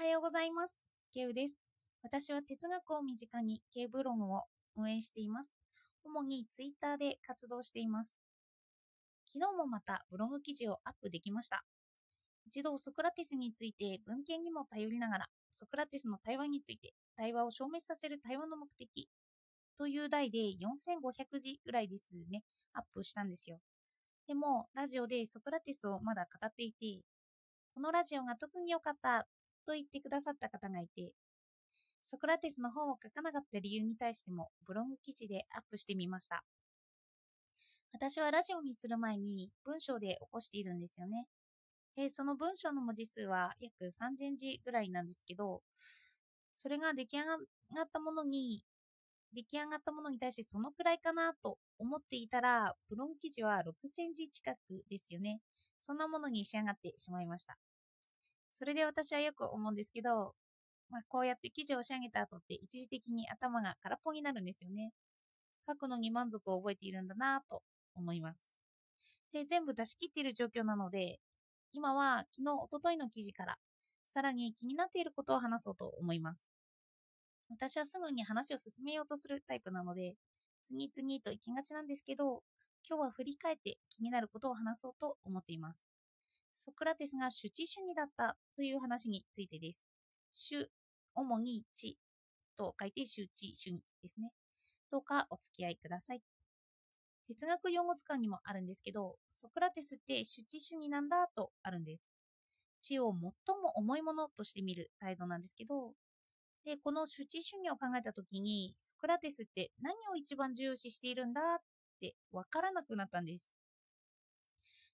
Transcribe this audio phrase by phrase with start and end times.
[0.00, 0.80] はようございます。
[1.12, 1.54] ケウです。
[2.02, 5.52] 私は哲学を身近にケウブログを運営しています。
[6.02, 8.16] 主にツイッターで活動しています。
[9.26, 11.64] 昨日もまたブログ記事をアップできました。
[12.46, 19.06] 一度ソクラテスについて文献にも頼りながら、ソクラテスの対話について対話を証明させる対話の目的
[19.76, 22.42] という題で4500字ぐらいですね、
[22.72, 23.58] アップしたんですよ。
[24.26, 27.02] でも、ラジオでソクラテスをまだ語っていて、
[27.74, 29.26] このラジオが特に良かった
[29.70, 31.12] と言ってくださった方がいて、
[32.04, 36.42] ソクラテスの本を書かなかった理由に対してもブログ記事でアップしてみました。
[37.92, 41.26] 私はラジオにする前に文章で起こしているんですよね。
[41.94, 45.62] で、その文章の文字数は約3000字ぐらいなんですけど、
[46.56, 47.34] それが出来上が
[47.82, 48.64] ったものに、
[49.32, 54.56] 出来上がったものに対してそのくらいかなと思っていたら、ブログ記事は6000字近く
[54.90, 55.40] ですよね。
[55.78, 57.56] そんなものに仕上がってしまいました。
[58.52, 60.34] それで私はよく思うんですけど、
[60.90, 64.92] まあ、こうやって記事を仕上げた後って一時的に頭が空っぽになるんですよね。
[65.68, 67.62] 書くのに満足を覚えているんだなと
[67.94, 68.56] 思います。
[69.32, 71.20] で、全部出し切っている状況なので、
[71.72, 73.56] 今は昨日、おとといの記事から、
[74.12, 76.40] さらに気になっていることを話そうと思います。
[77.48, 80.16] 私はすぐに話を進めようとするタイプなので、
[80.64, 82.42] 次々と行きがちなんですけど、
[82.88, 85.89] 今日は振り返って気になることを話そうと思っています。
[86.62, 89.80] ソクラテスが主治主義だったという話についてです。
[90.30, 90.68] 主、
[91.14, 91.96] 主に知
[92.54, 94.30] と書いて主治主義ですね。
[94.90, 96.20] どうかお付き合いください。
[97.28, 102.02] 哲学用語図鑑にもあるんですけど、ソクラテスって主治主義なんだとあるんです。
[102.82, 103.20] 知を最
[103.56, 105.94] も重いものとして見る態度なんですけど、
[106.66, 111.58] で、この主治主義を考えたときに、ソクラテスって何を一番重視しているんだっ
[112.02, 113.50] てわからなくなったんです。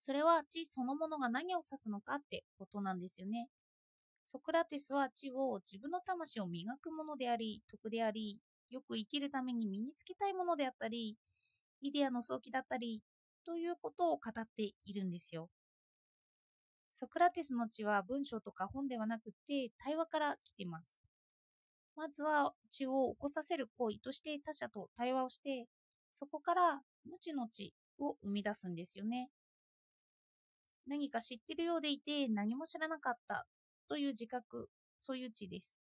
[0.00, 3.48] それは知そのものが何を指すのかってことなんですよね。
[4.26, 8.38] ソクラテスは知を自分の魂を磨くものであり、徳であり、
[8.70, 11.16] よく生きるために身につけたいものであったり、
[11.82, 13.02] イデアの早期だったり、
[13.44, 15.48] ということを語っているんですよ。
[16.92, 20.98] ソクラテスの知は文章とか本ではなくて対話から来ています。
[21.96, 25.66] まずは知を起こさせる行為として他者と対話をして、
[26.14, 29.30] そこから無知の知を生み出すんですよね。
[30.86, 33.46] 何か知ってるようでいて何も知らなかった
[33.88, 34.68] という自覚、
[35.00, 35.76] そういう知です。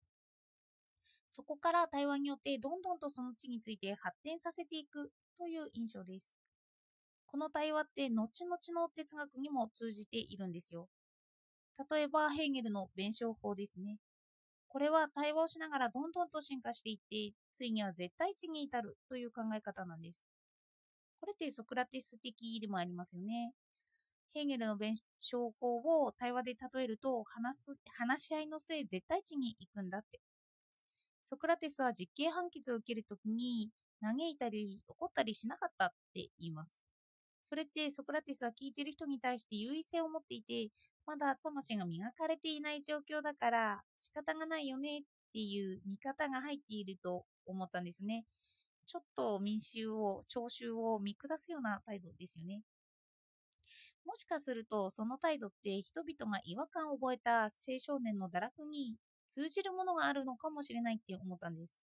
[1.32, 6.36] そこから対話によってどんどんとその知について発展させていくという印象です。
[7.28, 10.88] この対話って後々の哲学にも通じているんですよ。
[11.90, 13.98] 例えばヘーゲルの弁証法ですね。
[14.68, 20.22] これは対話をしながらどんどんと進化していって、ついには絶対値に至るという考え方なんです。
[21.20, 23.54] これってソクラテス的でもありますよね。
[24.34, 30.19] ヘーゲルの弁証法を対話で例えると話す話し合いの末絶対値に行くんだって。
[31.23, 33.69] ソクラテスは実刑判決を受けるときに
[34.01, 36.84] 嘆いたり怒ったりしなかったって言います。
[37.44, 40.69] それってソクラテスは聞いてる人に対して優位性を持っていて、
[41.06, 45.01] まだ魂が磨かれていない状況だから仕方がないよねっ
[45.34, 48.25] ていう見方が入っていると思ったんですね。
[48.85, 52.62] ちょっと民衆を、聴衆を見下すような態度ですよね。
[54.09, 58.96] もしかするとその態度って人々が違和感を覚えた青少年の堕落に
[59.28, 61.78] 通じるものがあるのかもしれないって思ったんです。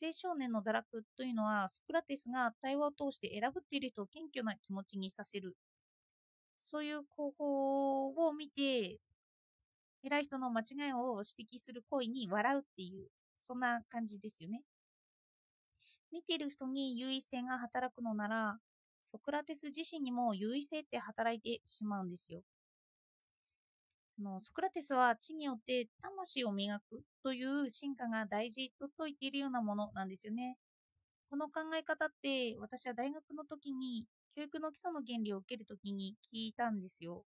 [0.00, 5.56] 青少年の堕落というのはソクラテスが対話を通して選ぶっている人を謙虚な気持ちにさせる
[6.58, 8.98] そういう方法を見て
[10.04, 14.60] 偉い人の間違いを指摘する行為に笑うっていうそんな感じですよね
[16.12, 18.58] 見ている人に優位性が働くのなら
[19.10, 22.42] ソクラテス自身にも優位性って働いてしまうんですよ
[24.20, 30.56] のソクラテスは知によって魂を磨くという進化が大事と説いているようなものなんですよね。
[31.30, 37.24] この考え方って私は大学の時に教育の基礎の原理を受ける時に聞いたんですよ。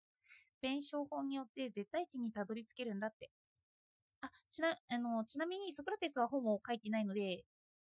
[0.62, 3.32] 弁証法によって絶対値にたどり着けるんだって。
[4.22, 7.44] あちなあのちなみにソクラテスは本を書いてないので、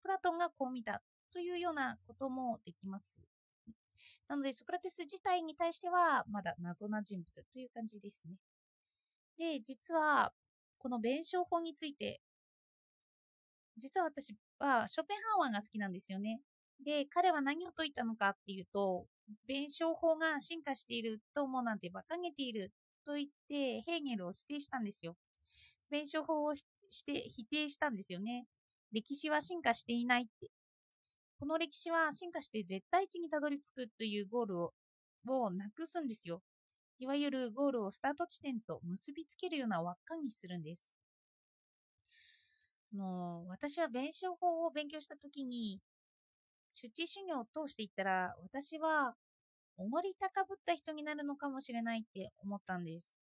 [0.04, 3.29] プラトンがこう見たというようなこともできます。
[4.28, 8.36] なので、ソクラテス自体に対してはまだ謎な人物という感じですね。
[9.38, 10.34] で、実は、
[10.78, 12.22] この弁証法について、
[13.78, 16.42] 実は私はショペンハーワーが好きなんですよね。
[16.84, 19.06] で、彼は何を説いたのかっていうと、
[19.48, 22.72] 弁証法が進化していると思うなんて馬鹿げている
[23.06, 25.16] と言って、ヘーゲルを否定したんですよ。
[25.90, 26.66] 弁証法をし
[27.06, 28.46] て否定したんですよね。
[28.92, 30.50] 歴史は進化していないって。
[31.40, 34.74] この歴史は進化して絶対値にたどり着くというゴールを
[35.28, 36.42] をなくすんですよ。
[37.00, 40.90] いわゆるゴールをスタート地点と結びつけるような輪っかにするんです。
[42.94, 45.80] の私は弁証法を勉強したときに、
[46.74, 49.16] 出地修行を通していったら、私は
[49.78, 53.16] 思り高ぶった人になるのかもしれないって思ったんです。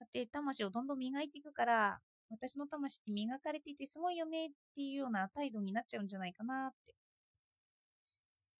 [0.00, 2.00] だって魂をどんどん磨いていくから、
[2.30, 6.94] 私の魂って磨かれていてすごいよねっていうような態度になっちゃうんじゃないかなって。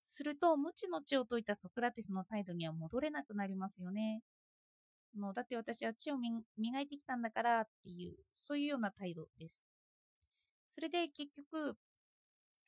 [0.02, 4.22] すると、無知の知を解いたソクラテスの態度には戻れなくなりますよね。
[5.16, 9.62] もうだって私は知を磨いてきたんだからっていう、そういうような態度です。
[10.68, 11.76] それで結局、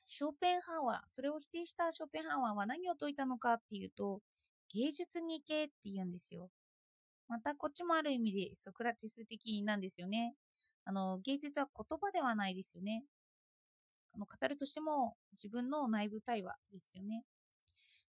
[0.05, 4.21] ショーペンハワー、それを否定したショーペンハワーは何を説いたのかっていうと、
[4.73, 6.49] 芸術に行けって言うんですよ。
[7.29, 10.35] またこっちもある意味でソクラテス的なんですよね。
[10.85, 13.05] あの、芸術は言葉ではないですよね。
[14.15, 17.25] あの語るとしても自分の内部対話ですよね。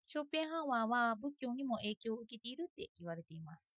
[0.06, 3.70] ショーペンハワーは仏教にも影響を受けているって言われています。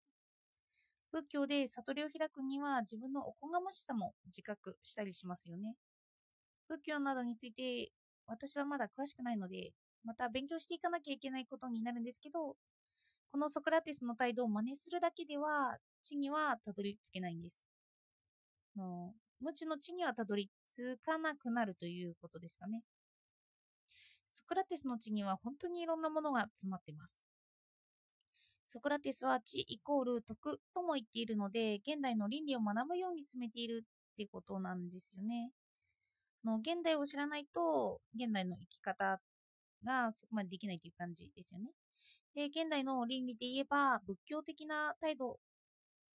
[1.12, 5.76] 仏教で悟りを開くには自分のおこがましさも自覚したりしますよね。
[6.68, 7.92] 仏教などについて
[8.26, 9.72] 私はまだ詳しくないので、
[10.04, 12.56] また勉強していかなきゃいけないことになるんですけど、
[13.32, 17.63] このソクラテスの態度を真似するだけでは、地にはたどり着けないんです。
[18.76, 22.82] の無知の地にはたどり着かなくなるということですかね。
[24.32, 27.24] ソクラテスの地には本当にいろんなものが詰まっています。
[28.66, 35.50] ソクラテスは知イコール徳とも言っているので、現代の倫理を学ぶように進めているってことなんですよね。
[36.44, 39.20] の現代を知らないと、現代の生き方
[39.84, 41.70] がそこまでできないという感じですよね。
[42.34, 45.38] で、現代の倫理で言えば、仏教的な態度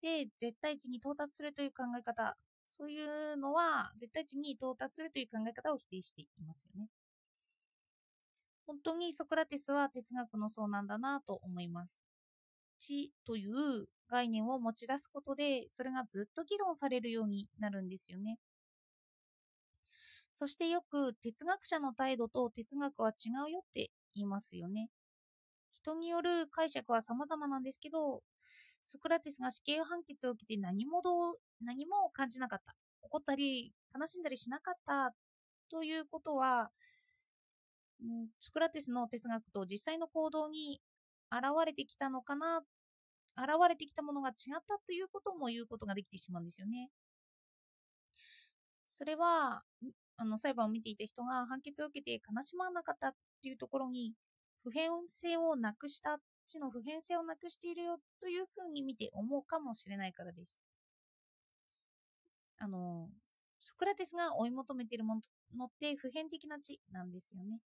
[0.02, 2.38] で絶対値に到達するという考え方、
[2.70, 6.90] そういうのは絶対値に到達するという考え方を否定していますよね。
[8.68, 12.02] 本当にソクラテスは哲学の層なんだなと思います。
[12.80, 18.38] 知という概念を持ち出すことで、それがずっと議論されるようになるんですよね。
[20.34, 24.90] そしてよく哲学者の態度と哲学は違うよって言いますよね。
[25.72, 28.22] 人による解釈は様々なんですけど、
[28.84, 32.76] ソクラテスが死刑判決を受けて何もど何も感じなかった。
[33.02, 35.14] 怒ったり悲しんだりしなかった
[35.70, 36.70] ということは、
[38.02, 40.82] うん、ソクラテスの哲学と実際の行動に
[41.32, 42.62] 現れてきたのかな、
[43.38, 44.36] 現れてきたものが違っ
[44.68, 46.90] たということも言うことができてしまうんですよね。
[48.84, 49.62] それは、
[50.18, 53.12] あの裁判を見ていた人が判決を受けて悲しまなかったっ
[53.42, 54.14] ていうところに
[54.64, 56.18] 普遍性をなくした
[56.50, 60.60] 知の普遍性をなくしているよというふうに見て思うかもしれないからです。
[62.58, 63.08] あの
[63.62, 65.22] ソクラテスが追い求めているも
[65.56, 67.60] のって普遍的な知なんですよね。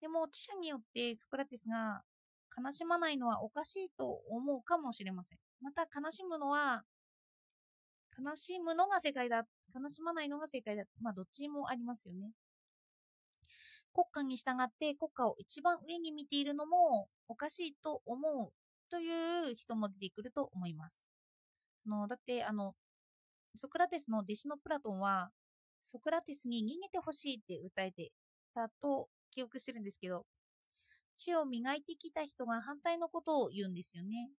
[0.00, 2.02] でも知者によってソクラテスが
[2.56, 5.38] 悲しまないのはおかしいと思うかもしれません。
[5.60, 6.84] また悲しむのは
[8.18, 9.44] 悲しむのが正解だ。
[9.74, 10.84] 悲しまないのが正解だ。
[11.00, 12.32] まあ、どっちもありますよね。
[13.92, 18.52] 国家に従って国家を一番上に見ているのもおかしいと思う
[18.90, 21.06] という人も出てくると思います。
[21.86, 22.74] のだって、あの、
[23.56, 25.30] ソクラテスの弟子のプラトンは、
[25.84, 28.12] ソクラテスに逃げてほしいって訴えて
[28.54, 30.26] たと記憶してるんですけど、
[31.16, 34.30] 知を磨いてきた人が反対のことを言うんですよね。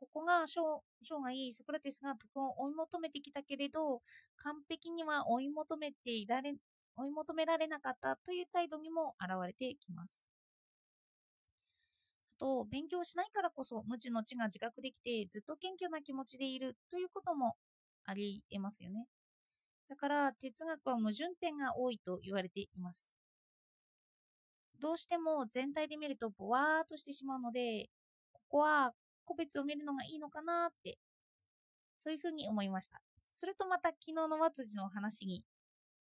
[0.00, 4.00] ここが生涯ソクラテスが徳を追い求めてきたけれど
[4.36, 6.54] 完璧には追い求めていられ
[6.98, 10.26] 追い求められなかったという態度にも現れてきます。
[12.36, 17.54] あと勉強しないからこそ無知の知が自覚できてずっと謙虚な気持ちでいるということも
[18.04, 19.06] ありえますよね。
[19.88, 23.14] だから哲学は矛盾点が多いと言われています。
[24.80, 27.88] どうしても全体で見るとぼわーっとしてしまうので、
[28.32, 28.92] ここは
[29.24, 30.98] 個別を見るのがいいのかなって、
[31.98, 33.00] そういうふうに思いました。
[33.26, 35.42] するとまた昨日の和辻の話に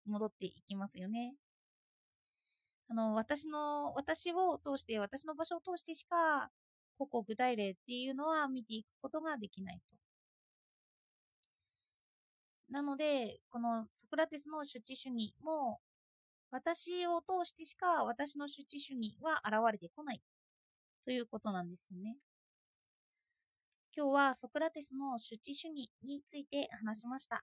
[0.09, 1.35] 戻っていきますよね。
[2.89, 6.51] あの、私の、私を通して、私の場所を通してしか、
[6.99, 9.97] 個々具体例っていうのは見ていくことができないと。
[12.71, 15.81] なので、このソクラテスの主治主義も、
[16.51, 20.23] 私を通してしか私の主治主義は現れてこない
[21.05, 22.17] ということなんですよね。
[23.97, 27.43] 今日はソクラテスの主治主義について話しました。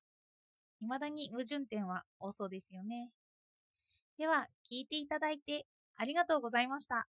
[0.84, 3.12] 未だに矛盾点は多そうですよね。
[4.18, 7.08] では、聞いていただいてありがとうございました。